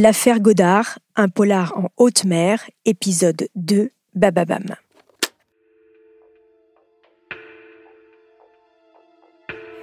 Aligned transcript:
L'affaire 0.00 0.38
Godard, 0.38 1.00
un 1.16 1.28
polar 1.28 1.76
en 1.76 1.88
haute 1.96 2.24
mer, 2.24 2.62
épisode 2.84 3.48
2, 3.56 3.90
Bababam. 4.14 4.76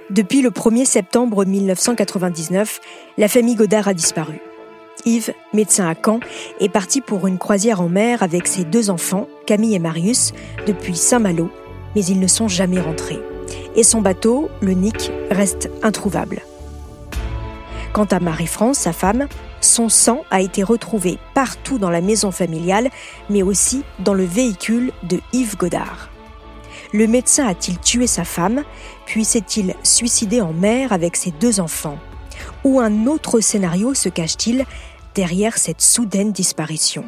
Depuis 0.08 0.40
le 0.40 0.48
1er 0.48 0.86
septembre 0.86 1.44
1999, 1.44 2.80
la 3.18 3.28
famille 3.28 3.56
Godard 3.56 3.88
a 3.88 3.92
disparu. 3.92 4.40
Yves, 5.04 5.34
médecin 5.52 5.86
à 5.86 5.94
Caen, 5.94 6.20
est 6.60 6.70
parti 6.70 7.02
pour 7.02 7.26
une 7.26 7.36
croisière 7.36 7.82
en 7.82 7.90
mer 7.90 8.22
avec 8.22 8.46
ses 8.46 8.64
deux 8.64 8.88
enfants, 8.88 9.28
Camille 9.44 9.74
et 9.74 9.78
Marius, 9.78 10.32
depuis 10.66 10.96
Saint-Malo, 10.96 11.50
mais 11.94 12.06
ils 12.06 12.20
ne 12.20 12.26
sont 12.26 12.48
jamais 12.48 12.80
rentrés. 12.80 13.20
Et 13.74 13.82
son 13.82 14.00
bateau, 14.00 14.48
le 14.62 14.72
Nick, 14.72 15.12
reste 15.30 15.68
introuvable. 15.82 16.40
Quant 17.92 18.06
à 18.06 18.18
Marie-France, 18.18 18.78
sa 18.78 18.94
femme, 18.94 19.28
son 19.66 19.88
sang 19.88 20.22
a 20.30 20.40
été 20.40 20.62
retrouvé 20.62 21.18
partout 21.34 21.78
dans 21.78 21.90
la 21.90 22.00
maison 22.00 22.30
familiale, 22.30 22.90
mais 23.28 23.42
aussi 23.42 23.82
dans 23.98 24.14
le 24.14 24.24
véhicule 24.24 24.92
de 25.02 25.20
Yves 25.32 25.56
Godard. 25.56 26.08
Le 26.92 27.06
médecin 27.06 27.46
a-t-il 27.46 27.78
tué 27.78 28.06
sa 28.06 28.24
femme, 28.24 28.62
puis 29.04 29.24
s'est-il 29.24 29.74
suicidé 29.82 30.40
en 30.40 30.52
mer 30.52 30.92
avec 30.92 31.16
ses 31.16 31.32
deux 31.32 31.60
enfants? 31.60 31.98
Ou 32.64 32.80
un 32.80 33.06
autre 33.06 33.40
scénario 33.40 33.92
se 33.92 34.08
cache-t-il 34.08 34.64
derrière 35.14 35.58
cette 35.58 35.82
soudaine 35.82 36.32
disparition? 36.32 37.04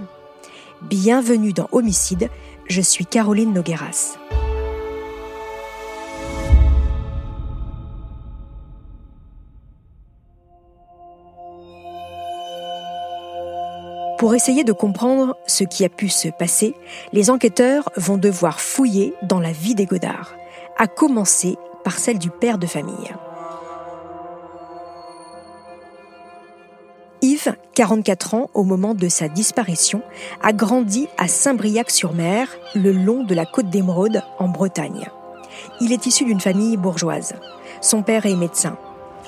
Bienvenue 0.82 1.52
dans 1.52 1.68
Homicide, 1.72 2.28
je 2.68 2.80
suis 2.80 3.06
Caroline 3.06 3.52
Nogueras. 3.52 4.16
Pour 14.18 14.34
essayer 14.34 14.64
de 14.64 14.72
comprendre 14.72 15.36
ce 15.46 15.62
qui 15.62 15.84
a 15.84 15.88
pu 15.88 16.08
se 16.08 16.26
passer, 16.26 16.74
les 17.12 17.30
enquêteurs 17.30 17.88
vont 17.96 18.16
devoir 18.16 18.60
fouiller 18.60 19.14
dans 19.22 19.38
la 19.38 19.52
vie 19.52 19.76
des 19.76 19.86
Godards, 19.86 20.34
à 20.76 20.88
commencer 20.88 21.56
par 21.84 21.96
celle 21.96 22.18
du 22.18 22.28
père 22.28 22.58
de 22.58 22.66
famille. 22.66 23.14
Yves, 27.22 27.54
44 27.76 28.34
ans 28.34 28.50
au 28.54 28.64
moment 28.64 28.96
de 28.96 29.08
sa 29.08 29.28
disparition, 29.28 30.02
a 30.42 30.52
grandi 30.52 31.08
à 31.16 31.28
Saint-Briac-sur-Mer, 31.28 32.48
le 32.74 32.90
long 32.90 33.22
de 33.22 33.36
la 33.36 33.46
côte 33.46 33.70
d'Émeraude, 33.70 34.22
en 34.40 34.48
Bretagne. 34.48 35.08
Il 35.80 35.92
est 35.92 36.06
issu 36.06 36.24
d'une 36.24 36.40
famille 36.40 36.76
bourgeoise. 36.76 37.34
Son 37.80 38.02
père 38.02 38.26
est 38.26 38.34
médecin. 38.34 38.76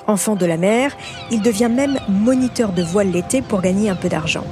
Enfant 0.07 0.35
de 0.35 0.45
la 0.45 0.57
mer, 0.57 0.97
il 1.31 1.41
devient 1.41 1.69
même 1.73 1.97
moniteur 2.09 2.73
de 2.73 2.83
voile 2.83 3.11
l'été 3.11 3.41
pour 3.41 3.61
gagner 3.61 3.89
un 3.89 3.95
peu 3.95 4.09
d'argent. 4.09 4.43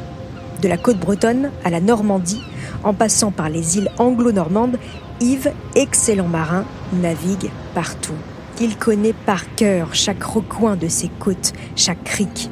De 0.61 0.67
la 0.67 0.77
côte 0.77 0.99
bretonne 0.99 1.51
à 1.63 1.69
la 1.69 1.79
Normandie, 1.79 2.41
en 2.83 2.93
passant 2.93 3.31
par 3.31 3.49
les 3.49 3.77
îles 3.77 3.89
anglo-normandes, 3.97 4.77
Yves, 5.21 5.51
excellent 5.75 6.27
marin, 6.27 6.65
navigue 6.93 7.49
partout. 7.73 8.13
Il 8.61 8.77
connaît 8.77 9.13
par 9.13 9.55
cœur 9.55 9.93
chaque 9.93 10.23
recoin 10.23 10.75
de 10.75 10.87
ses 10.87 11.07
côtes, 11.07 11.53
chaque 11.75 12.03
crique. 12.03 12.49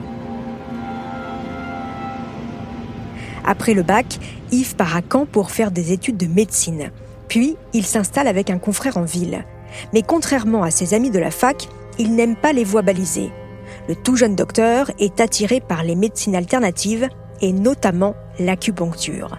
Après 3.46 3.74
le 3.74 3.84
bac, 3.84 4.20
Yves 4.52 4.76
part 4.76 4.96
à 4.96 5.02
Caen 5.02 5.26
pour 5.26 5.52
faire 5.52 5.72
des 5.72 5.92
études 5.92 6.18
de 6.18 6.28
médecine. 6.28 6.92
Puis, 7.28 7.58
il 7.74 7.86
s'installe 7.86 8.28
avec 8.28 8.50
un 8.50 8.58
confrère 8.58 8.98
en 8.98 9.04
ville. 9.04 9.46
Mais 9.94 10.02
contrairement 10.02 10.64
à 10.64 10.72
ses 10.72 10.94
amis 10.94 11.12
de 11.12 11.20
la 11.20 11.32
fac, 11.32 11.68
il 12.00 12.16
n'aime 12.16 12.36
pas 12.36 12.54
les 12.54 12.64
voies 12.64 12.82
balisées. 12.82 13.32
Le 13.90 13.96
tout 13.96 14.16
jeune 14.16 14.36
docteur 14.36 14.92
est 15.00 15.20
attiré 15.20 15.60
par 15.60 15.84
les 15.84 15.96
médecines 15.96 16.36
alternatives 16.36 17.10
et 17.42 17.54
notamment 17.54 18.16
l'acupuncture. 18.40 19.38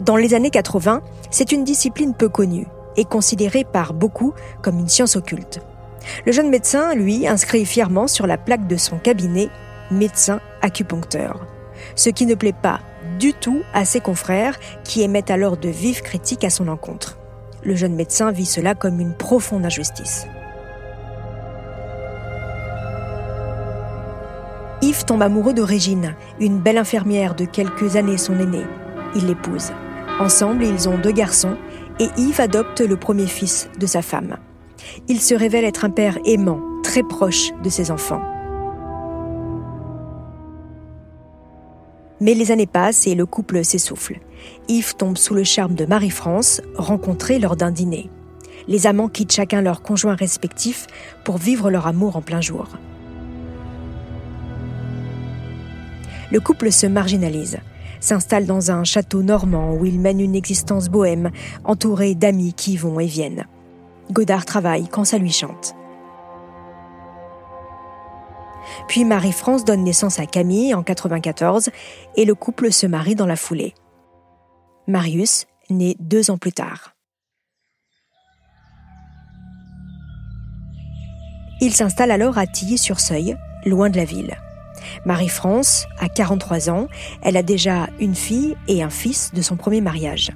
Dans 0.00 0.16
les 0.16 0.34
années 0.34 0.50
80, 0.50 1.02
c'est 1.30 1.52
une 1.52 1.64
discipline 1.64 2.14
peu 2.14 2.28
connue 2.28 2.66
et 2.96 3.04
considérée 3.04 3.64
par 3.64 3.92
beaucoup 3.92 4.32
comme 4.62 4.78
une 4.78 4.88
science 4.88 5.16
occulte. 5.16 5.60
Le 6.24 6.32
jeune 6.32 6.48
médecin, 6.48 6.94
lui, 6.94 7.28
inscrit 7.28 7.66
fièrement 7.66 8.06
sur 8.06 8.26
la 8.26 8.38
plaque 8.38 8.66
de 8.66 8.76
son 8.76 8.98
cabinet 8.98 9.48
médecin 9.90 10.40
acupuncteur, 10.62 11.46
ce 11.96 12.10
qui 12.10 12.26
ne 12.26 12.34
plaît 12.34 12.54
pas 12.54 12.80
du 13.18 13.34
tout 13.34 13.62
à 13.74 13.84
ses 13.84 14.00
confrères 14.00 14.58
qui 14.84 15.02
émettent 15.02 15.30
alors 15.30 15.56
de 15.56 15.68
vives 15.68 16.02
critiques 16.02 16.44
à 16.44 16.50
son 16.50 16.68
encontre. 16.68 17.18
Le 17.62 17.74
jeune 17.74 17.94
médecin 17.94 18.32
vit 18.32 18.46
cela 18.46 18.74
comme 18.74 19.00
une 19.00 19.14
profonde 19.14 19.66
injustice. 19.66 20.26
Yves 24.90 25.04
tombe 25.04 25.22
amoureux 25.22 25.54
de 25.54 25.62
Régine, 25.62 26.16
une 26.40 26.58
belle 26.58 26.76
infirmière 26.76 27.36
de 27.36 27.44
quelques 27.44 27.94
années 27.94 28.18
son 28.18 28.40
aînée. 28.40 28.66
Il 29.14 29.28
l'épouse. 29.28 29.70
Ensemble, 30.18 30.64
ils 30.64 30.88
ont 30.88 30.98
deux 30.98 31.12
garçons 31.12 31.56
et 32.00 32.08
Yves 32.16 32.40
adopte 32.40 32.80
le 32.80 32.96
premier 32.96 33.28
fils 33.28 33.70
de 33.78 33.86
sa 33.86 34.02
femme. 34.02 34.38
Il 35.06 35.20
se 35.20 35.36
révèle 35.36 35.64
être 35.64 35.84
un 35.84 35.90
père 35.90 36.18
aimant, 36.24 36.60
très 36.82 37.04
proche 37.04 37.52
de 37.62 37.68
ses 37.68 37.92
enfants. 37.92 38.20
Mais 42.18 42.34
les 42.34 42.50
années 42.50 42.66
passent 42.66 43.06
et 43.06 43.14
le 43.14 43.26
couple 43.26 43.64
s'essouffle. 43.64 44.18
Yves 44.66 44.96
tombe 44.96 45.18
sous 45.18 45.34
le 45.34 45.44
charme 45.44 45.76
de 45.76 45.86
Marie-France, 45.86 46.62
rencontrée 46.74 47.38
lors 47.38 47.54
d'un 47.54 47.70
dîner. 47.70 48.10
Les 48.66 48.88
amants 48.88 49.08
quittent 49.08 49.30
chacun 49.30 49.62
leur 49.62 49.82
conjoint 49.82 50.16
respectif 50.16 50.88
pour 51.24 51.38
vivre 51.38 51.70
leur 51.70 51.86
amour 51.86 52.16
en 52.16 52.22
plein 52.22 52.40
jour. 52.40 52.66
Le 56.30 56.40
couple 56.40 56.72
se 56.72 56.86
marginalise, 56.86 57.58
s'installe 58.00 58.46
dans 58.46 58.70
un 58.70 58.84
château 58.84 59.22
normand 59.22 59.74
où 59.74 59.84
il 59.84 60.00
mène 60.00 60.20
une 60.20 60.34
existence 60.34 60.88
bohème, 60.88 61.30
entouré 61.64 62.14
d'amis 62.14 62.52
qui 62.52 62.76
vont 62.76 62.98
et 63.00 63.06
viennent. 63.06 63.46
Godard 64.10 64.44
travaille 64.44 64.88
quand 64.88 65.04
ça 65.04 65.18
lui 65.18 65.32
chante. 65.32 65.74
Puis 68.88 69.04
Marie-France 69.04 69.64
donne 69.64 69.84
naissance 69.84 70.18
à 70.18 70.26
Camille 70.26 70.74
en 70.74 70.82
94 70.82 71.70
et 72.16 72.24
le 72.24 72.34
couple 72.34 72.72
se 72.72 72.86
marie 72.86 73.14
dans 73.14 73.26
la 73.26 73.36
foulée. 73.36 73.74
Marius 74.86 75.46
naît 75.68 75.96
deux 76.00 76.30
ans 76.30 76.38
plus 76.38 76.52
tard. 76.52 76.94
Il 81.60 81.74
s'installe 81.74 82.10
alors 82.10 82.38
à 82.38 82.46
Tilly-sur-Seuil, 82.46 83.36
loin 83.66 83.90
de 83.90 83.96
la 83.96 84.04
ville. 84.04 84.36
Marie-France 85.04 85.86
a 85.98 86.08
43 86.08 86.70
ans, 86.70 86.86
elle 87.22 87.36
a 87.36 87.42
déjà 87.42 87.88
une 88.00 88.14
fille 88.14 88.56
et 88.68 88.82
un 88.82 88.90
fils 88.90 89.32
de 89.34 89.42
son 89.42 89.56
premier 89.56 89.80
mariage. 89.80 90.30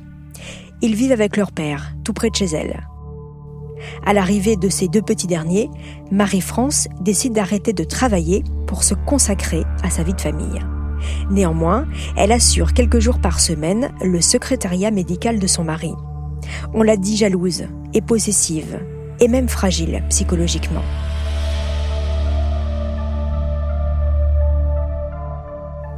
Ils 0.82 0.94
vivent 0.94 1.12
avec 1.12 1.37
leur 1.37 1.53
père, 1.53 1.92
tout 2.04 2.12
près 2.12 2.31
de 2.31 2.34
chez 2.37 2.47
elle. 2.47 2.87
À 4.06 4.12
l'arrivée 4.12 4.56
de 4.56 4.69
ces 4.69 4.88
deux 4.88 5.02
petits 5.02 5.26
derniers, 5.26 5.70
Marie-France 6.11 6.88
décide 7.00 7.34
d'arrêter 7.34 7.73
de 7.73 7.84
travailler 7.84 8.44
pour 8.67 8.82
se 8.82 8.94
consacrer 8.94 9.64
à 9.82 9.90
sa 9.90 10.02
vie 10.02 10.14
de 10.14 10.20
famille. 10.20 10.61
Néanmoins, 11.31 11.87
elle 12.17 12.32
assure 12.32 12.73
quelques 12.73 12.99
jours 12.99 13.19
par 13.19 13.40
semaine 13.40 13.90
le 14.02 14.20
secrétariat 14.20 14.90
médical 14.90 15.38
de 15.38 15.46
son 15.46 15.64
mari. 15.64 15.93
On 16.73 16.82
l'a 16.82 16.96
dit 16.96 17.17
jalouse 17.17 17.64
et 17.93 18.00
possessive, 18.00 18.81
et 19.20 19.29
même 19.29 19.49
fragile 19.49 20.02
psychologiquement. 20.08 20.82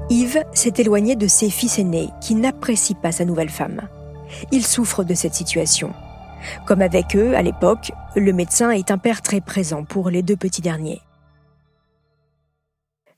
Yves 0.08 0.44
s'est 0.53 0.75
éloigné 0.79 1.17
de 1.17 1.26
ses 1.26 1.50
fils 1.50 1.81
aînés 1.81 2.11
qui 2.20 2.37
n'apprécient 2.37 2.97
pas 2.97 3.11
sa 3.11 3.25
nouvelle 3.25 3.50
femme. 3.50 3.88
Il 4.53 4.64
souffre 4.64 5.03
de 5.03 5.14
cette 5.14 5.35
situation. 5.35 5.93
Comme 6.64 6.81
avec 6.81 7.17
eux, 7.17 7.35
à 7.35 7.43
l'époque, 7.43 7.91
le 8.14 8.32
médecin 8.32 8.70
est 8.70 8.93
un 8.93 8.99
père 8.99 9.20
très 9.20 9.41
présent 9.41 9.82
pour 9.82 10.11
les 10.11 10.23
deux 10.23 10.37
petits 10.37 10.62
derniers. 10.62 11.00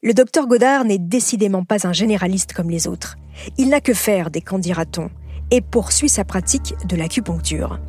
Le 0.03 0.15
docteur 0.15 0.47
Godard 0.47 0.85
n'est 0.85 0.99
décidément 0.99 1.65
pas 1.65 1.87
un 1.87 1.93
généraliste 1.93 2.55
comme 2.55 2.71
les 2.71 2.87
autres. 2.87 3.17
Il 3.59 3.69
n'a 3.69 3.83
que 3.83 3.93
faire 3.93 4.31
des 4.31 4.43
on 4.53 5.11
et 5.51 5.61
poursuit 5.61 6.09
sa 6.09 6.25
pratique 6.25 6.75
de 6.87 6.97
l'acupuncture. 6.97 7.81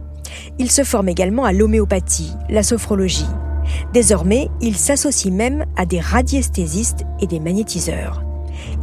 Il 0.57 0.69
se 0.72 0.84
forme 0.84 1.07
également 1.07 1.46
à 1.46 1.54
l'homéopathie, 1.54 2.34
la 2.50 2.63
sophrologie. 2.63 3.28
Désormais, 3.94 4.50
il 4.60 4.75
s'associe 4.75 5.34
même 5.34 5.66
à 5.78 5.86
des 5.86 6.00
radiesthésistes 6.00 7.06
et 7.22 7.28
des 7.28 7.40
magnétiseurs. 7.40 8.24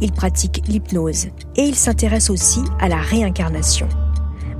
Il 0.01 0.11
pratique 0.11 0.63
l'hypnose 0.67 1.27
et 1.55 1.63
il 1.63 1.75
s'intéresse 1.75 2.29
aussi 2.29 2.61
à 2.79 2.87
la 2.87 2.97
réincarnation. 2.97 3.87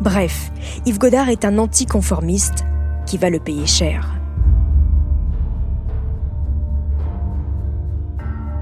Bref, 0.01 0.51
Yves 0.85 0.99
Godard 0.99 1.29
est 1.29 1.45
un 1.45 1.57
anticonformiste 1.57 2.65
qui 3.05 3.17
va 3.17 3.29
le 3.29 3.39
payer 3.39 3.65
cher. 3.65 4.13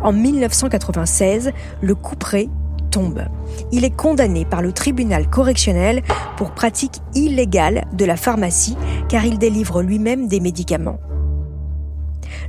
En 0.02 0.14
1996, 0.14 1.52
le 1.82 1.96
couperet 1.96 2.48
tombe. 2.92 3.24
Il 3.72 3.84
est 3.84 3.96
condamné 3.96 4.46
par 4.46 4.62
le 4.62 4.72
tribunal 4.72 5.30
correctionnel 5.30 6.04
pour 6.38 6.52
pratique 6.52 7.02
illégale 7.16 7.86
de 7.92 8.06
la 8.06 8.16
pharmacie 8.16 8.78
car 9.10 9.26
il 9.26 9.38
délivre 9.40 9.82
lui-même 9.82 10.28
des 10.28 10.40
médicaments. 10.40 11.00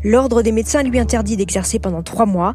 L'ordre 0.05 0.43
des 0.43 0.53
médecins 0.53 0.83
lui 0.83 0.99
interdit 0.99 1.37
d'exercer 1.37 1.79
pendant 1.79 2.03
trois 2.03 2.27
mois. 2.27 2.55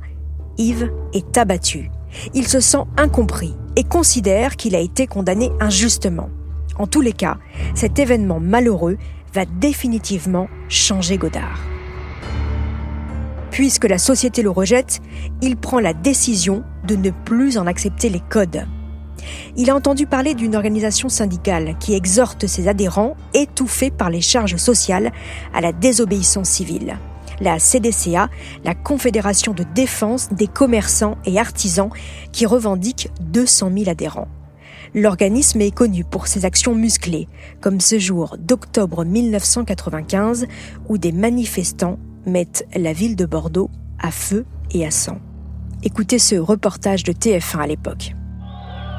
Est 1.13 1.37
abattu. 1.39 1.89
Il 2.35 2.47
se 2.47 2.59
sent 2.59 2.83
incompris 2.95 3.55
et 3.75 3.83
considère 3.83 4.55
qu'il 4.57 4.75
a 4.75 4.79
été 4.79 5.07
condamné 5.07 5.49
injustement. 5.59 6.29
En 6.77 6.85
tous 6.85 7.01
les 7.01 7.13
cas, 7.13 7.37
cet 7.73 7.97
événement 7.97 8.39
malheureux 8.39 8.97
va 9.33 9.45
définitivement 9.45 10.47
changer 10.69 11.17
Godard. 11.17 11.59
Puisque 13.49 13.85
la 13.85 13.97
société 13.97 14.43
le 14.43 14.51
rejette, 14.51 15.01
il 15.41 15.57
prend 15.57 15.79
la 15.79 15.93
décision 15.93 16.63
de 16.85 16.95
ne 16.95 17.09
plus 17.09 17.57
en 17.57 17.65
accepter 17.65 18.09
les 18.09 18.21
codes. 18.29 18.67
Il 19.57 19.71
a 19.71 19.75
entendu 19.75 20.05
parler 20.05 20.35
d'une 20.35 20.55
organisation 20.55 21.09
syndicale 21.09 21.75
qui 21.79 21.95
exhorte 21.95 22.45
ses 22.45 22.67
adhérents, 22.67 23.17
étouffés 23.33 23.91
par 23.91 24.11
les 24.11 24.21
charges 24.21 24.57
sociales, 24.57 25.11
à 25.55 25.61
la 25.61 25.71
désobéissance 25.71 26.49
civile. 26.49 26.97
La 27.41 27.57
CDCA, 27.57 28.29
la 28.63 28.75
Confédération 28.75 29.53
de 29.53 29.63
défense 29.63 30.29
des 30.31 30.45
commerçants 30.45 31.17
et 31.25 31.39
artisans, 31.39 31.89
qui 32.31 32.45
revendique 32.45 33.09
200 33.21 33.71
000 33.75 33.89
adhérents. 33.89 34.27
L'organisme 34.93 35.59
est 35.61 35.75
connu 35.75 36.03
pour 36.03 36.27
ses 36.27 36.45
actions 36.45 36.75
musclées, 36.75 37.27
comme 37.59 37.79
ce 37.79 37.97
jour 37.97 38.37
d'octobre 38.37 39.05
1995 39.05 40.45
où 40.87 40.99
des 40.99 41.11
manifestants 41.11 41.97
mettent 42.27 42.67
la 42.75 42.93
ville 42.93 43.15
de 43.15 43.25
Bordeaux 43.25 43.71
à 43.99 44.11
feu 44.11 44.45
et 44.71 44.85
à 44.85 44.91
sang. 44.91 45.17
Écoutez 45.81 46.19
ce 46.19 46.35
reportage 46.35 47.03
de 47.03 47.11
TF1 47.11 47.57
à 47.57 47.67
l'époque. 47.67 48.13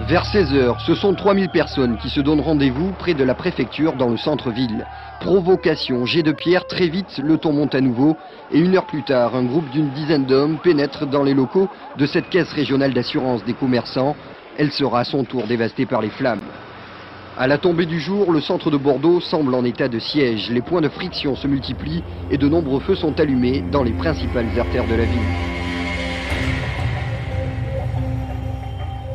Vers 0.09 0.25
16h, 0.25 0.85
ce 0.85 0.97
sont 0.97 1.15
3000 1.15 1.49
personnes 1.51 1.97
qui 1.99 2.09
se 2.09 2.21
donnent 2.21 2.41
rendez-vous 2.41 2.91
près 2.99 3.15
de 3.15 3.23
la 3.23 3.37
préfecture 3.37 3.93
dans 3.97 4.09
le 4.09 4.17
centre-ville. 4.17 4.85
Provocation, 5.23 6.05
jet 6.05 6.23
de 6.23 6.33
pierre, 6.33 6.67
très 6.67 6.89
vite, 6.89 7.19
le 7.19 7.39
ton 7.39 7.53
monte 7.53 7.75
à 7.75 7.81
nouveau. 7.81 8.17
Et 8.53 8.59
une 8.59 8.77
heure 8.77 8.87
plus 8.87 9.05
tard, 9.05 9.37
un 9.37 9.45
groupe 9.45 9.71
d'une 9.71 9.91
dizaine 9.91 10.25
d'hommes 10.25 10.59
pénètre 10.59 11.07
dans 11.07 11.23
les 11.23 11.33
locaux 11.33 11.69
de 11.97 12.07
cette 12.07 12.29
caisse 12.29 12.53
régionale 12.53 12.93
d'assurance 12.93 13.45
des 13.45 13.55
commerçants 13.55 14.17
elle 14.59 14.73
sera 14.73 15.01
à 15.01 15.05
son 15.05 15.25
tour 15.25 15.47
dévastée 15.47 15.87
par 15.87 16.03
les 16.03 16.11
flammes. 16.11 16.41
À 17.39 17.47
la 17.47 17.57
tombée 17.57 17.87
du 17.87 17.99
jour, 17.99 18.33
le 18.33 18.41
centre 18.41 18.71
de 18.71 18.77
Bordeaux 18.77 19.21
semble 19.21 19.55
en 19.55 19.65
état 19.65 19.89
de 19.89 19.99
siège. 19.99 20.51
Les 20.51 20.61
points 20.61 20.83
de 20.83 20.89
friction 20.89 21.35
se 21.35 21.47
multiplient 21.47 22.03
et 22.31 22.37
de 22.37 22.49
nombreux 22.49 22.81
feux 22.81 22.97
sont 22.97 23.19
allumés 23.19 23.65
dans 23.73 23.83
les 23.83 23.93
principales 23.93 24.59
artères 24.59 24.87
de 24.87 24.95
la 24.95 25.05
ville. 25.05 25.62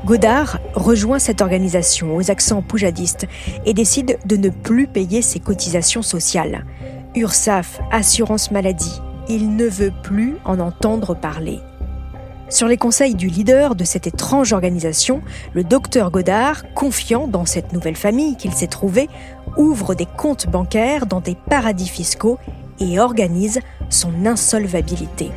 Godard 0.08 0.60
rejoint 0.74 1.20
cette 1.20 1.42
organisation 1.42 2.16
aux 2.16 2.32
accents 2.32 2.62
poujadistes 2.62 3.28
et 3.66 3.74
décide 3.74 4.18
de 4.26 4.38
ne 4.38 4.48
plus 4.48 4.88
payer 4.88 5.22
ses 5.22 5.42
cotisations 5.42 6.02
sociales. 6.02 6.66
URSAF, 7.14 7.82
assurance 7.92 8.50
maladie, 8.52 9.02
il 9.28 9.58
ne 9.58 9.66
veut 9.66 9.92
plus 10.04 10.38
en 10.46 10.62
entendre 10.62 11.14
parler. 11.14 11.60
Sur 12.48 12.70
les 12.70 12.78
conseils 12.78 13.16
du 13.16 13.28
leader 13.28 13.76
de 13.76 13.84
cette 13.84 14.08
étrange 14.08 14.54
organisation, 14.54 15.22
le 15.52 15.66
docteur 15.66 16.10
Godard, 16.10 16.64
confiant 16.74 17.28
dans 17.28 17.46
cette 17.46 17.74
nouvelle 17.74 17.98
famille 17.98 18.38
qu'il 18.38 18.54
s'est 18.54 18.68
trouvée, 18.68 19.10
ouvre 19.58 19.94
des 19.94 20.08
comptes 20.08 20.48
bancaires 20.48 21.06
dans 21.06 21.20
des 21.20 21.36
paradis 21.36 21.90
fiscaux 21.90 22.40
et 22.80 22.98
organise 22.98 23.60
son 23.90 24.26
insolvabilité. 24.26 25.32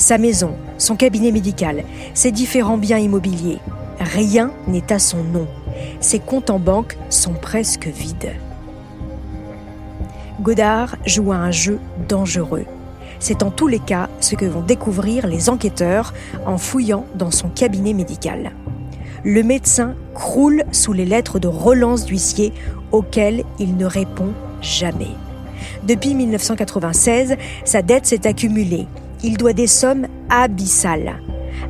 Sa 0.00 0.16
maison, 0.16 0.54
son 0.78 0.96
cabinet 0.96 1.30
médical, 1.30 1.84
ses 2.14 2.32
différents 2.32 2.78
biens 2.78 2.96
immobiliers, 2.96 3.58
rien 4.00 4.50
n'est 4.66 4.90
à 4.90 4.98
son 4.98 5.22
nom. 5.22 5.46
Ses 6.00 6.20
comptes 6.20 6.48
en 6.48 6.58
banque 6.58 6.96
sont 7.10 7.34
presque 7.34 7.86
vides. 7.86 8.32
Godard 10.40 10.96
joue 11.04 11.32
à 11.32 11.36
un 11.36 11.50
jeu 11.50 11.78
dangereux 12.08 12.64
c'est 13.22 13.42
en 13.42 13.50
tous 13.50 13.66
les 13.68 13.80
cas 13.80 14.08
ce 14.20 14.34
que 14.34 14.46
vont 14.46 14.62
découvrir 14.62 15.26
les 15.26 15.50
enquêteurs 15.50 16.14
en 16.46 16.56
fouillant 16.56 17.04
dans 17.14 17.30
son 17.30 17.50
cabinet 17.50 17.92
médical. 17.92 18.52
Le 19.24 19.42
médecin 19.42 19.94
croule 20.14 20.64
sous 20.72 20.94
les 20.94 21.04
lettres 21.04 21.38
de 21.38 21.46
relance 21.46 22.06
d'huissier 22.06 22.54
auxquelles 22.90 23.44
il 23.58 23.76
ne 23.76 23.84
répond 23.84 24.32
jamais. 24.62 25.14
Depuis 25.82 26.14
1996, 26.14 27.36
sa 27.66 27.82
dette 27.82 28.06
s'est 28.06 28.26
accumulée. 28.26 28.86
Il 29.22 29.36
doit 29.36 29.52
des 29.52 29.66
sommes 29.66 30.06
abyssales. 30.30 31.20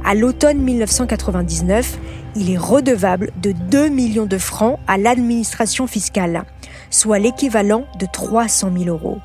À 0.05 0.15
l'automne 0.15 0.59
1999, 0.59 1.99
il 2.37 2.51
est 2.51 2.59
redevable 2.59 3.33
de 3.43 3.53
2 3.53 3.89
millions 3.89 4.27
de 4.27 4.39
francs 4.39 4.79
à 4.87 4.99
l'administration 4.99 5.87
fiscale, 5.87 6.45
soit 6.91 7.19
l'équivalent 7.19 7.85
de 7.99 8.07
300 8.11 8.71
000 8.77 8.85
euros. 8.89 9.19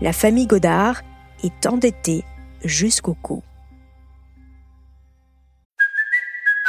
La 0.00 0.12
famille 0.12 0.46
Godard 0.46 1.02
est 1.44 1.66
endetté 1.66 2.24
jusqu'au 2.64 3.14
cou. 3.14 3.42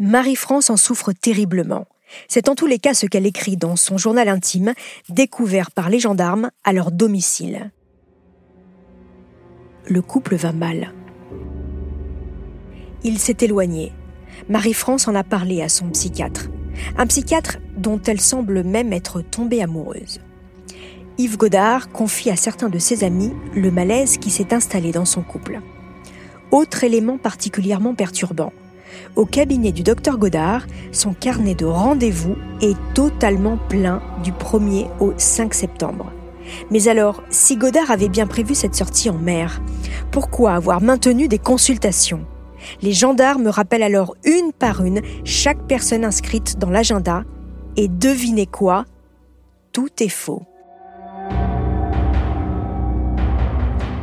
Marie-France 0.00 0.70
en 0.70 0.76
souffre 0.76 1.12
terriblement. 1.12 1.86
C'est 2.26 2.48
en 2.48 2.56
tous 2.56 2.66
les 2.66 2.80
cas 2.80 2.94
ce 2.94 3.06
qu'elle 3.06 3.26
écrit 3.26 3.56
dans 3.56 3.76
son 3.76 3.96
journal 3.96 4.28
intime, 4.28 4.74
découvert 5.08 5.70
par 5.70 5.90
les 5.90 6.00
gendarmes 6.00 6.50
à 6.64 6.72
leur 6.72 6.90
domicile. 6.90 7.70
Le 9.86 10.02
couple 10.02 10.34
va 10.34 10.52
mal. 10.52 10.92
Il 13.04 13.18
s'est 13.18 13.36
éloigné. 13.40 13.92
Marie-France 14.48 15.06
en 15.06 15.14
a 15.14 15.22
parlé 15.22 15.62
à 15.62 15.68
son 15.68 15.90
psychiatre 15.90 16.48
un 16.96 17.06
psychiatre 17.06 17.58
dont 17.76 18.00
elle 18.06 18.20
semble 18.20 18.62
même 18.62 18.92
être 18.92 19.20
tombée 19.20 19.62
amoureuse. 19.62 20.20
Yves 21.18 21.36
Godard 21.36 21.90
confie 21.90 22.30
à 22.30 22.36
certains 22.36 22.68
de 22.68 22.78
ses 22.78 23.04
amis 23.04 23.32
le 23.54 23.70
malaise 23.70 24.18
qui 24.18 24.30
s'est 24.30 24.54
installé 24.54 24.92
dans 24.92 25.04
son 25.04 25.22
couple. 25.22 25.60
Autre 26.50 26.84
élément 26.84 27.18
particulièrement 27.18 27.94
perturbant. 27.94 28.52
Au 29.16 29.26
cabinet 29.26 29.72
du 29.72 29.82
docteur 29.82 30.18
Godard, 30.18 30.66
son 30.92 31.12
carnet 31.12 31.54
de 31.54 31.66
rendez-vous 31.66 32.36
est 32.60 32.76
totalement 32.94 33.58
plein 33.68 34.02
du 34.22 34.32
1er 34.32 34.88
au 35.00 35.12
5 35.16 35.54
septembre. 35.54 36.12
Mais 36.70 36.88
alors, 36.88 37.22
si 37.30 37.56
Godard 37.56 37.90
avait 37.90 38.08
bien 38.08 38.26
prévu 38.26 38.54
cette 38.54 38.74
sortie 38.74 39.10
en 39.10 39.18
mer, 39.18 39.60
pourquoi 40.10 40.52
avoir 40.52 40.80
maintenu 40.80 41.28
des 41.28 41.38
consultations? 41.38 42.24
Les 42.82 42.92
gendarmes 42.92 43.48
rappellent 43.48 43.82
alors 43.82 44.16
une 44.24 44.52
par 44.52 44.84
une 44.84 45.00
chaque 45.24 45.62
personne 45.66 46.04
inscrite 46.04 46.58
dans 46.58 46.70
l'agenda 46.70 47.24
et 47.76 47.88
devinez 47.88 48.46
quoi? 48.46 48.84
Tout 49.72 49.88
est 50.00 50.08
faux. 50.08 50.42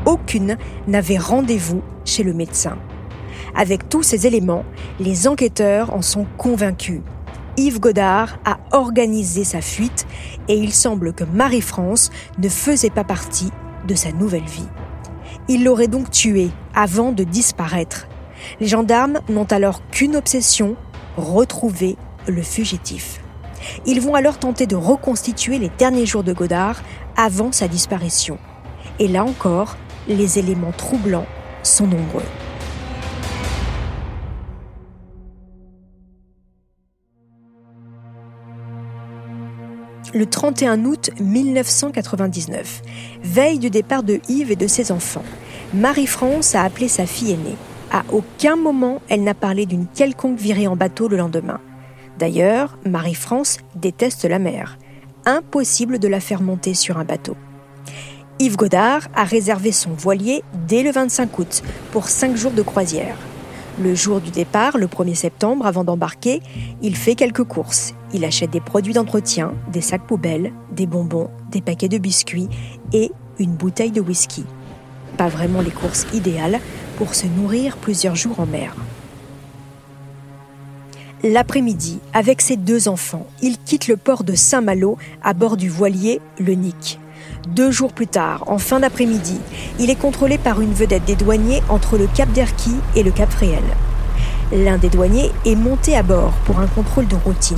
Aucune 0.06 0.58
n'avait 0.88 1.18
rendez-vous 1.18 1.82
chez 2.06 2.24
le 2.24 2.34
médecin. 2.34 2.78
Avec 3.58 3.90
tous 3.90 4.04
ces 4.04 4.26
éléments, 4.28 4.64
les 5.00 5.28
enquêteurs 5.28 5.94
en 5.94 6.02
sont 6.02 6.26
convaincus. 6.38 7.02
Yves 7.58 7.80
Godard 7.80 8.38
a 8.46 8.60
organisé 8.72 9.44
sa 9.44 9.60
fuite 9.60 10.08
et 10.48 10.56
il 10.56 10.72
semble 10.72 11.12
que 11.12 11.26
Marie-France 11.26 12.12
ne 12.38 12.48
faisait 12.48 12.90
pas 12.92 13.04
partie 13.04 13.52
de 13.86 13.96
sa 13.96 14.14
nouvelle 14.14 14.46
vie. 14.46 14.70
Il 15.50 15.66
l'aurait 15.66 15.88
donc 15.88 16.12
tuée 16.12 16.52
avant 16.74 17.12
de 17.12 17.24
disparaître 17.26 18.08
les 18.60 18.68
gendarmes 18.68 19.20
n'ont 19.30 19.46
alors 19.46 19.82
qu'une 19.90 20.16
obsession, 20.16 20.76
retrouver 21.18 21.98
le 22.28 22.42
fugitif. 22.42 23.22
Ils 23.86 24.02
vont 24.02 24.16
alors 24.16 24.38
tenter 24.38 24.68
de 24.68 24.76
reconstituer 24.76 25.60
les 25.60 25.72
derniers 25.78 26.06
jours 26.06 26.24
de 26.24 26.34
Godard 26.34 26.82
avant 27.16 27.52
sa 27.52 27.68
disparition. 27.68 28.38
Et 29.00 29.08
là 29.08 29.24
encore, 29.24 29.78
les 30.08 30.40
éléments 30.40 30.72
troublants 30.72 31.26
sont 31.64 31.88
nombreux. 31.88 32.24
Le 40.14 40.26
31 40.26 40.86
août 40.86 41.10
1999, 41.20 42.82
veille 43.24 43.60
du 43.60 43.70
départ 43.70 44.04
de 44.04 44.22
Yves 44.30 44.52
et 44.52 44.56
de 44.56 44.68
ses 44.68 44.94
enfants, 44.94 45.24
Marie-France 45.74 46.56
a 46.56 46.64
appelé 46.64 46.88
sa 46.88 47.06
fille 47.06 47.32
aînée. 47.32 47.58
À 47.92 48.04
aucun 48.14 48.56
moment 48.56 49.02
elle 49.10 49.24
n'a 49.24 49.34
parlé 49.34 49.66
d'une 49.66 49.86
quelconque 49.86 50.40
virée 50.40 50.68
en 50.68 50.78
bateau 50.78 51.10
le 51.10 51.18
lendemain. 51.18 51.60
D'ailleurs, 52.18 52.78
Marie-France 52.86 53.58
déteste 53.76 54.24
la 54.24 54.40
mer. 54.40 54.78
Impossible 55.26 56.00
de 56.00 56.08
la 56.08 56.22
faire 56.22 56.42
monter 56.42 56.74
sur 56.74 56.98
un 56.98 57.04
bateau. 57.04 57.36
Yves 58.40 58.56
Godard 58.56 59.10
a 59.14 59.26
réservé 59.26 59.74
son 59.74 59.92
voilier 59.92 60.42
dès 60.70 60.84
le 60.84 60.92
25 60.92 61.38
août 61.38 61.64
pour 61.92 62.08
cinq 62.08 62.38
jours 62.38 62.52
de 62.52 62.62
croisière. 62.62 63.18
Le 63.78 63.94
jour 63.94 64.22
du 64.22 64.32
départ, 64.32 64.78
le 64.78 64.88
1er 64.88 65.16
septembre, 65.16 65.68
avant 65.68 65.84
d'embarquer, 65.84 66.42
il 66.82 66.96
fait 66.96 67.16
quelques 67.16 67.44
courses. 67.44 67.94
Il 68.14 68.24
achète 68.24 68.52
des 68.52 68.62
produits 68.62 68.94
d'entretien, 68.94 69.54
des 69.72 69.82
sacs 69.82 70.08
poubelles, 70.08 70.54
des 70.72 70.86
bonbons, 70.86 71.30
des 71.52 71.62
paquets 71.62 71.90
de 71.90 71.98
biscuits 71.98 72.48
et 72.94 73.12
une 73.40 73.56
bouteille 73.56 73.92
de 73.92 74.02
whisky. 74.02 74.46
Pas 75.18 75.28
vraiment 75.28 75.62
les 75.62 75.72
courses 75.72 76.08
idéales 76.14 76.60
pour 76.98 77.16
se 77.16 77.28
nourrir 77.28 77.78
plusieurs 77.78 78.16
jours 78.16 78.40
en 78.40 78.46
mer. 78.46 78.76
L'après-midi, 81.24 82.00
avec 82.14 82.42
ses 82.42 82.58
deux 82.58 82.88
enfants, 82.88 83.26
il 83.42 83.58
quitte 83.58 83.88
le 83.88 83.98
port 83.98 84.24
de 84.24 84.36
Saint-Malo 84.36 84.98
à 85.24 85.34
bord 85.34 85.58
du 85.58 85.68
voilier 85.68 86.22
Le 86.40 86.54
Nick. 86.54 87.00
Deux 87.50 87.72
jours 87.72 87.92
plus 87.92 88.08
tard, 88.08 88.44
en 88.48 88.60
fin 88.60 88.80
d'après-midi, 88.80 89.38
il 89.80 89.90
est 89.90 90.00
contrôlé 90.00 90.38
par 90.38 90.62
une 90.62 90.74
vedette 90.74 91.06
des 91.06 91.16
douaniers 91.16 91.62
entre 91.70 91.98
le 91.98 92.08
Cap 92.08 92.32
d'Erquy 92.32 92.76
et 92.96 93.04
le 93.04 93.12
Cap 93.12 93.32
Fréhel. 93.32 93.64
L'un 94.54 94.78
des 94.78 94.90
douaniers 94.90 95.32
est 95.46 95.56
monté 95.56 95.98
à 95.98 96.04
bord 96.04 96.34
pour 96.46 96.60
un 96.60 96.68
contrôle 96.68 97.08
de 97.08 97.16
routine. 97.16 97.58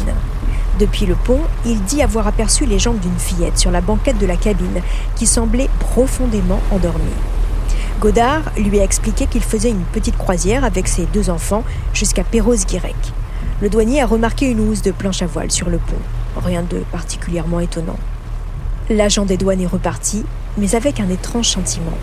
Depuis 0.80 1.06
le 1.06 1.16
pont, 1.16 1.42
il 1.66 1.84
dit 1.84 2.02
avoir 2.02 2.26
aperçu 2.26 2.66
les 2.66 2.80
jambes 2.80 3.00
d'une 3.00 3.20
fillette 3.20 3.60
sur 3.60 3.70
la 3.70 3.82
banquette 3.82 4.18
de 4.18 4.26
la 4.26 4.38
cabine 4.38 4.82
qui 5.16 5.28
semblait 5.28 5.70
profondément 5.80 6.62
endormie. 6.72 7.04
Godard 8.00 8.44
lui 8.56 8.80
a 8.80 8.84
expliqué 8.86 9.28
qu'il 9.28 9.44
faisait 9.44 9.72
une 9.72 9.84
petite 9.84 10.18
croisière 10.18 10.64
avec 10.64 10.88
ses 10.88 11.06
deux 11.08 11.30
enfants 11.30 11.66
jusqu'à 11.94 12.24
Perros-Guirec. 12.24 12.96
Le 13.62 13.70
douanier 13.70 14.02
a 14.02 14.06
remarqué 14.06 14.50
une 14.50 14.62
housse 14.62 14.82
de 14.82 14.92
planche 14.92 15.22
à 15.22 15.26
voile 15.28 15.52
sur 15.52 15.70
le 15.70 15.80
pont. 15.80 16.42
Rien 16.46 16.62
de 16.62 16.78
particulièrement 16.94 17.60
étonnant. 17.60 18.00
L'agent 18.90 19.26
des 19.26 19.36
douanes 19.36 19.60
est 19.60 19.68
reparti, 19.68 20.24
mais 20.58 20.76
avec 20.76 21.02
un 21.02 21.10
étrange 21.10 21.50
sentiment. 21.50 21.98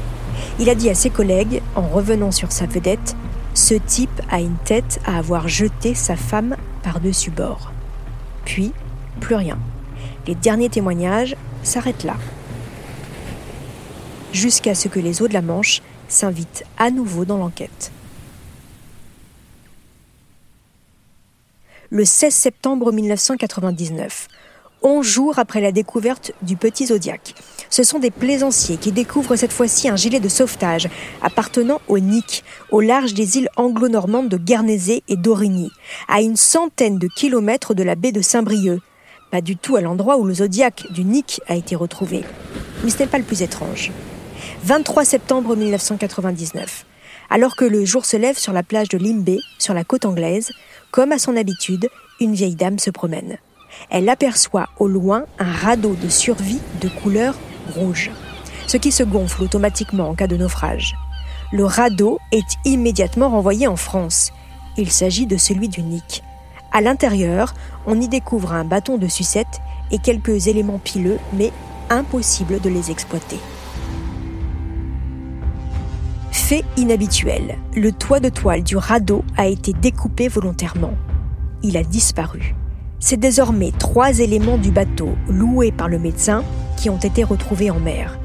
Il 0.58 0.68
a 0.68 0.74
dit 0.74 0.90
à 0.90 0.94
ses 0.94 1.08
collègues, 1.08 1.62
en 1.76 1.88
revenant 1.88 2.30
sur 2.30 2.52
sa 2.52 2.66
vedette, 2.66 3.16
Ce 3.54 3.72
type 3.72 4.20
a 4.30 4.40
une 4.40 4.56
tête 4.66 5.00
à 5.06 5.16
avoir 5.16 5.48
jeté 5.48 5.94
sa 5.94 6.14
femme 6.14 6.56
par-dessus 6.82 7.30
bord. 7.30 7.72
Puis, 8.46 8.72
plus 9.20 9.34
rien. 9.34 9.58
Les 10.26 10.34
derniers 10.34 10.70
témoignages 10.70 11.36
s'arrêtent 11.62 12.04
là. 12.04 12.16
Jusqu'à 14.32 14.74
ce 14.74 14.88
que 14.88 15.00
les 15.00 15.20
eaux 15.20 15.28
de 15.28 15.34
la 15.34 15.42
Manche 15.42 15.82
s'invitent 16.08 16.64
à 16.78 16.90
nouveau 16.90 17.26
dans 17.26 17.36
l'enquête. 17.36 17.92
Le 21.90 22.04
16 22.04 22.34
septembre 22.34 22.92
1999, 22.92 24.28
11 24.86 25.04
jours 25.04 25.40
après 25.40 25.60
la 25.60 25.72
découverte 25.72 26.30
du 26.42 26.54
petit 26.54 26.86
Zodiac. 26.86 27.34
Ce 27.70 27.82
sont 27.82 27.98
des 27.98 28.12
plaisanciers 28.12 28.76
qui 28.76 28.92
découvrent 28.92 29.34
cette 29.34 29.52
fois-ci 29.52 29.88
un 29.88 29.96
gilet 29.96 30.20
de 30.20 30.28
sauvetage 30.28 30.88
appartenant 31.22 31.80
au 31.88 31.98
Nick, 31.98 32.44
au 32.70 32.80
large 32.80 33.12
des 33.12 33.36
îles 33.36 33.48
anglo-normandes 33.56 34.28
de 34.28 34.36
Guernesey 34.36 35.02
et 35.08 35.16
d'Origny, 35.16 35.72
à 36.06 36.20
une 36.20 36.36
centaine 36.36 37.00
de 37.00 37.08
kilomètres 37.08 37.74
de 37.74 37.82
la 37.82 37.96
baie 37.96 38.12
de 38.12 38.20
Saint-Brieuc. 38.20 38.80
Pas 39.32 39.40
du 39.40 39.56
tout 39.56 39.74
à 39.74 39.80
l'endroit 39.80 40.18
où 40.18 40.24
le 40.24 40.34
Zodiac 40.34 40.86
du 40.92 41.02
Nick 41.02 41.40
a 41.48 41.56
été 41.56 41.74
retrouvé. 41.74 42.22
Mais 42.84 42.90
ce 42.90 43.00
n'est 43.00 43.08
pas 43.08 43.18
le 43.18 43.24
plus 43.24 43.42
étrange. 43.42 43.90
23 44.62 45.04
septembre 45.04 45.56
1999. 45.56 46.86
Alors 47.28 47.56
que 47.56 47.64
le 47.64 47.84
jour 47.84 48.04
se 48.04 48.16
lève 48.16 48.38
sur 48.38 48.52
la 48.52 48.62
plage 48.62 48.88
de 48.88 48.98
Limbé, 48.98 49.40
sur 49.58 49.74
la 49.74 49.82
côte 49.82 50.04
anglaise, 50.04 50.52
comme 50.92 51.10
à 51.10 51.18
son 51.18 51.36
habitude, 51.36 51.88
une 52.20 52.34
vieille 52.34 52.54
dame 52.54 52.78
se 52.78 52.90
promène 52.90 53.38
elle 53.90 54.08
aperçoit 54.08 54.68
au 54.78 54.88
loin 54.88 55.24
un 55.38 55.50
radeau 55.50 55.94
de 55.94 56.08
survie 56.08 56.60
de 56.80 56.88
couleur 56.88 57.34
rouge, 57.74 58.10
ce 58.66 58.76
qui 58.76 58.92
se 58.92 59.02
gonfle 59.02 59.42
automatiquement 59.42 60.08
en 60.08 60.14
cas 60.14 60.26
de 60.26 60.36
naufrage. 60.36 60.96
Le 61.52 61.64
radeau 61.64 62.18
est 62.32 62.56
immédiatement 62.64 63.30
renvoyé 63.30 63.66
en 63.66 63.76
France. 63.76 64.32
Il 64.76 64.90
s'agit 64.90 65.26
de 65.26 65.36
celui 65.36 65.68
du 65.68 65.82
Nick. 65.82 66.22
À 66.72 66.80
l'intérieur, 66.80 67.54
on 67.86 68.00
y 68.00 68.08
découvre 68.08 68.52
un 68.52 68.64
bâton 68.64 68.98
de 68.98 69.06
sucette 69.06 69.60
et 69.90 69.98
quelques 69.98 70.48
éléments 70.48 70.80
pileux, 70.82 71.18
mais 71.32 71.52
impossible 71.88 72.60
de 72.60 72.68
les 72.68 72.90
exploiter. 72.90 73.38
Fait 76.32 76.64
inhabituel, 76.76 77.56
le 77.74 77.92
toit 77.92 78.20
de 78.20 78.28
toile 78.28 78.62
du 78.62 78.76
radeau 78.76 79.24
a 79.36 79.46
été 79.46 79.72
découpé 79.72 80.28
volontairement. 80.28 80.94
Il 81.62 81.76
a 81.76 81.82
disparu. 81.82 82.54
C'est 82.98 83.18
désormais 83.18 83.72
trois 83.78 84.18
éléments 84.20 84.56
du 84.56 84.70
bateau 84.70 85.10
loué 85.28 85.70
par 85.70 85.88
le 85.88 85.98
médecin 85.98 86.42
qui 86.76 86.88
ont 86.88 86.98
été 86.98 87.24
retrouvés 87.24 87.70
en 87.70 87.78
mer. 87.78 88.18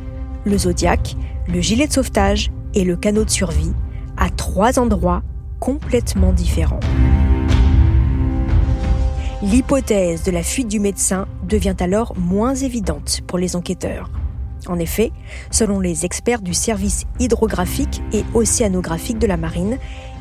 Le 0.45 0.57
Zodiac, 0.57 1.15
le 1.47 1.59
gilet 1.59 1.87
de 1.87 1.93
sauvetage 1.93 2.51
et 2.73 2.83
le 2.83 2.95
canot 2.95 3.25
de 3.25 3.29
survie, 3.29 3.73
à 4.17 4.29
trois 4.29 4.79
endroits 4.79 5.23
complètement 5.59 6.31
différents. 6.31 6.79
L'hypothèse 9.43 10.23
de 10.23 10.31
la 10.31 10.43
fuite 10.43 10.67
du 10.67 10.79
médecin 10.79 11.27
devient 11.47 11.75
alors 11.79 12.13
moins 12.17 12.55
évidente 12.55 13.21
pour 13.27 13.39
les 13.39 13.55
enquêteurs. 13.55 14.09
En 14.67 14.77
effet, 14.77 15.11
selon 15.49 15.79
les 15.79 16.05
experts 16.05 16.41
du 16.41 16.53
service 16.53 17.05
hydrographique 17.19 18.01
et 18.13 18.23
océanographique 18.33 19.17
de 19.17 19.27
la 19.27 19.37
marine, 19.37 19.77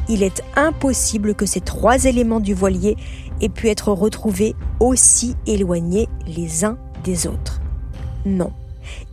il 0.09 0.23
est 0.23 0.43
impossible 0.57 1.35
que 1.35 1.47
ces 1.47 1.61
trois 1.61 2.05
éléments 2.05 2.41
du 2.41 2.55
voilier 2.55 2.97
aient 3.41 3.49
pu 3.49 3.69
être 3.69 3.93
retrouvés 3.93 4.55
aussi 4.81 5.37
éloignés 5.47 6.09
les 6.27 6.65
uns 6.65 6.79
des 7.05 7.27
autres. 7.27 7.61
Non, 8.27 8.53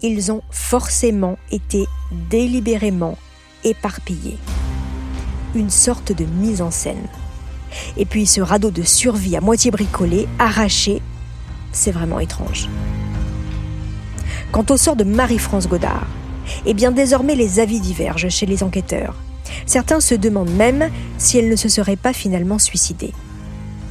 ils 0.01 0.31
ont 0.31 0.41
forcément 0.49 1.37
été 1.51 1.85
délibérément 2.29 3.17
éparpillés. 3.63 4.37
Une 5.55 5.69
sorte 5.69 6.11
de 6.11 6.25
mise 6.25 6.61
en 6.61 6.71
scène. 6.71 7.07
Et 7.95 8.05
puis 8.05 8.25
ce 8.25 8.41
radeau 8.41 8.71
de 8.71 8.83
survie 8.83 9.35
à 9.35 9.41
moitié 9.41 9.71
bricolé, 9.71 10.27
arraché, 10.39 11.01
c'est 11.71 11.91
vraiment 11.91 12.19
étrange. 12.19 12.69
Quant 14.51 14.65
au 14.69 14.77
sort 14.77 14.95
de 14.95 15.03
Marie-France 15.03 15.67
Godard, 15.67 16.07
eh 16.65 16.73
bien 16.73 16.91
désormais 16.91 17.35
les 17.35 17.59
avis 17.59 17.79
divergent 17.79 18.29
chez 18.29 18.45
les 18.45 18.63
enquêteurs. 18.63 19.15
Certains 19.65 19.99
se 19.99 20.15
demandent 20.15 20.55
même 20.55 20.89
si 21.17 21.37
elle 21.37 21.49
ne 21.49 21.55
se 21.55 21.69
serait 21.69 21.95
pas 21.95 22.13
finalement 22.13 22.59
suicidée. 22.59 23.13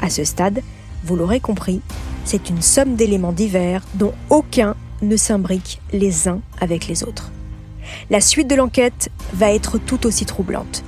À 0.00 0.10
ce 0.10 0.24
stade, 0.24 0.62
vous 1.04 1.16
l'aurez 1.16 1.40
compris, 1.40 1.80
c'est 2.24 2.50
une 2.50 2.62
somme 2.62 2.96
d'éléments 2.96 3.32
divers 3.32 3.82
dont 3.94 4.12
aucun 4.30 4.74
ne 5.02 5.16
s'imbrique 5.16 5.80
les 5.92 6.28
uns 6.28 6.40
avec 6.60 6.86
les 6.88 7.04
autres. 7.04 7.30
La 8.10 8.20
suite 8.20 8.48
de 8.48 8.54
l'enquête 8.54 9.10
va 9.32 9.52
être 9.52 9.78
tout 9.78 10.06
aussi 10.06 10.26
troublante. 10.26 10.82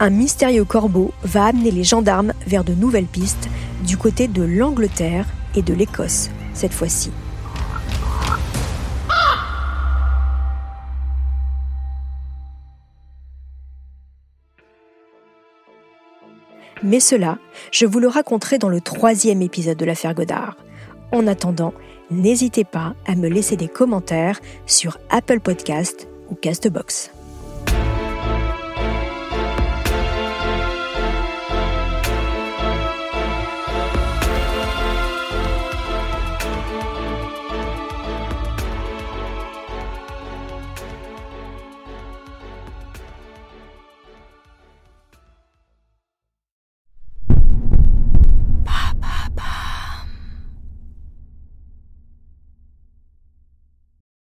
Un 0.00 0.10
mystérieux 0.10 0.64
corbeau 0.64 1.12
va 1.22 1.46
amener 1.46 1.70
les 1.70 1.84
gendarmes 1.84 2.32
vers 2.46 2.64
de 2.64 2.74
nouvelles 2.74 3.06
pistes 3.06 3.48
du 3.86 3.96
côté 3.96 4.28
de 4.28 4.42
l'Angleterre 4.42 5.26
et 5.54 5.62
de 5.62 5.74
l'Écosse, 5.74 6.30
cette 6.52 6.74
fois-ci. 6.74 7.10
Mais 16.84 17.00
cela, 17.00 17.38
je 17.72 17.86
vous 17.86 17.98
le 17.98 18.08
raconterai 18.08 18.58
dans 18.58 18.68
le 18.68 18.82
troisième 18.82 19.40
épisode 19.40 19.78
de 19.78 19.86
l'affaire 19.86 20.14
Godard. 20.14 20.58
En 21.12 21.26
attendant, 21.26 21.72
n'hésitez 22.10 22.64
pas 22.64 22.94
à 23.06 23.14
me 23.14 23.28
laisser 23.28 23.56
des 23.56 23.68
commentaires 23.68 24.38
sur 24.66 24.98
Apple 25.08 25.40
Podcast 25.40 26.06
ou 26.30 26.34
Castbox. 26.34 27.10